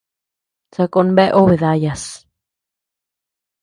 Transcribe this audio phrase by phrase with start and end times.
[0.75, 2.03] Sako bea obe dayas.